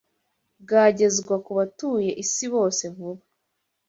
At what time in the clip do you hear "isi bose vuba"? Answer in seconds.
2.23-3.23